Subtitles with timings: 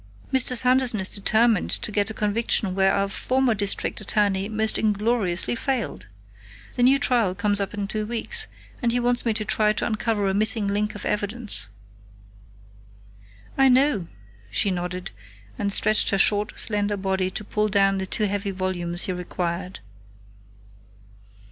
[0.33, 0.57] Mr.
[0.57, 6.07] Sanderson is determined to get a conviction where our former district attorney most ingloriously failed.
[6.73, 8.47] The new trial comes up in two weeks,
[8.81, 11.69] and he wants me to try to uncover a missing link of evidence."
[13.59, 14.07] "I know,"
[14.49, 15.11] she nodded,
[15.59, 19.81] and stretched her short, slender body to pull down the two heavy volumes he required.